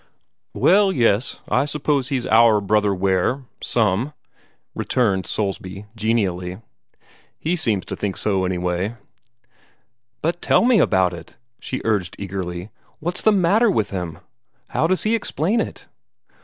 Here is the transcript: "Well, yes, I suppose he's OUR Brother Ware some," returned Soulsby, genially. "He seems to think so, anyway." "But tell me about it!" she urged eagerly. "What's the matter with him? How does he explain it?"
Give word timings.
"Well, 0.55 0.91
yes, 0.91 1.39
I 1.47 1.65
suppose 1.65 2.07
he's 2.09 2.25
OUR 2.25 2.59
Brother 2.59 2.91
Ware 2.91 3.43
some," 3.61 4.13
returned 4.73 5.27
Soulsby, 5.27 5.85
genially. 5.95 6.59
"He 7.37 7.55
seems 7.55 7.85
to 7.85 7.95
think 7.95 8.17
so, 8.17 8.43
anyway." 8.43 8.95
"But 10.23 10.41
tell 10.41 10.65
me 10.65 10.79
about 10.79 11.13
it!" 11.13 11.37
she 11.59 11.83
urged 11.85 12.15
eagerly. 12.17 12.71
"What's 12.99 13.21
the 13.21 13.31
matter 13.31 13.69
with 13.69 13.91
him? 13.91 14.17
How 14.69 14.87
does 14.87 15.03
he 15.03 15.13
explain 15.13 15.61
it?" 15.61 15.85